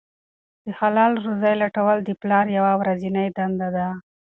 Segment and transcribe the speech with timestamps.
[0.63, 3.87] د حلاله روزۍ لټول د پلار یوه ورځنۍ دنده ده.